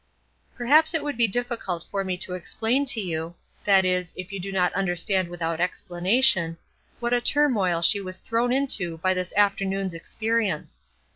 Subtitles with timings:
[0.57, 4.39] Perhaps it would be difficult for me to explain to you that is, if you
[4.39, 6.57] do not understand without explanation
[6.99, 10.79] what a turmoil she was thrown into by this afternoon's experience.